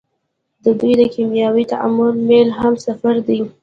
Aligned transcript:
د 0.63 0.65
دوی 0.79 0.93
د 1.01 1.03
کیمیاوي 1.13 1.63
تعامل 1.71 2.11
میل 2.27 2.49
هم 2.59 2.73
صفر 2.85 3.15
دی. 3.27 3.39